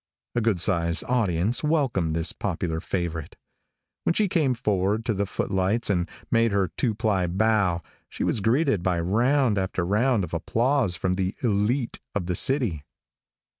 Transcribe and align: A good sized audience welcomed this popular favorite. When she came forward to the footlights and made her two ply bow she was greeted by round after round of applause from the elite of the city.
A 0.33 0.41
good 0.41 0.59
sized 0.59 1.03
audience 1.07 1.63
welcomed 1.63 2.15
this 2.15 2.33
popular 2.33 2.79
favorite. 2.79 3.35
When 4.03 4.15
she 4.15 4.27
came 4.27 4.55
forward 4.55 5.05
to 5.05 5.13
the 5.13 5.27
footlights 5.27 5.91
and 5.91 6.09
made 6.31 6.51
her 6.51 6.69
two 6.75 6.95
ply 6.95 7.27
bow 7.27 7.83
she 8.09 8.23
was 8.23 8.41
greeted 8.41 8.81
by 8.81 8.99
round 8.99 9.59
after 9.59 9.85
round 9.85 10.23
of 10.23 10.33
applause 10.33 10.95
from 10.95 11.13
the 11.13 11.35
elite 11.43 11.99
of 12.15 12.25
the 12.25 12.33
city. 12.33 12.83